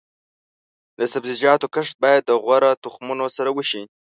د 0.97 0.99
سبزیجاتو 1.13 1.67
کښت 1.75 1.95
باید 2.03 2.23
د 2.25 2.31
غوره 2.43 2.71
تخمونو 2.83 3.25
سره 3.37 3.49
وشي. 3.57 3.83